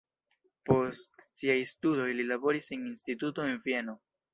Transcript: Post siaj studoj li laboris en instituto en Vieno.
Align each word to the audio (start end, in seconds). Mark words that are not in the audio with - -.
Post 0.69 1.27
siaj 1.27 1.59
studoj 1.75 2.09
li 2.23 2.29
laboris 2.33 2.75
en 2.79 2.93
instituto 2.97 3.51
en 3.51 3.67
Vieno. 3.69 4.03